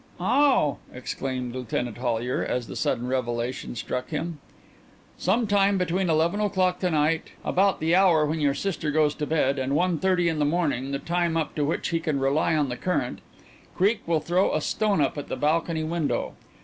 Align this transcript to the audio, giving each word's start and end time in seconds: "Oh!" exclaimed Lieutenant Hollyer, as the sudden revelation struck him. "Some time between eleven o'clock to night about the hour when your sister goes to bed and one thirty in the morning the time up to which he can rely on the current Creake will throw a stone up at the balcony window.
"Oh!" 0.19 0.79
exclaimed 0.91 1.53
Lieutenant 1.53 1.99
Hollyer, 1.99 2.43
as 2.43 2.65
the 2.65 2.75
sudden 2.75 3.05
revelation 3.07 3.75
struck 3.75 4.09
him. 4.09 4.39
"Some 5.19 5.45
time 5.45 5.77
between 5.77 6.09
eleven 6.09 6.39
o'clock 6.39 6.79
to 6.79 6.89
night 6.89 7.33
about 7.45 7.79
the 7.79 7.93
hour 7.93 8.25
when 8.25 8.39
your 8.39 8.55
sister 8.55 8.89
goes 8.89 9.13
to 9.13 9.27
bed 9.27 9.59
and 9.59 9.75
one 9.75 9.99
thirty 9.99 10.27
in 10.27 10.39
the 10.39 10.43
morning 10.43 10.89
the 10.89 10.97
time 10.97 11.37
up 11.37 11.53
to 11.53 11.63
which 11.63 11.89
he 11.89 11.99
can 11.99 12.19
rely 12.19 12.55
on 12.55 12.69
the 12.69 12.77
current 12.77 13.19
Creake 13.75 14.01
will 14.07 14.21
throw 14.21 14.55
a 14.55 14.59
stone 14.61 15.01
up 15.01 15.19
at 15.19 15.27
the 15.27 15.37
balcony 15.37 15.83
window. 15.83 16.33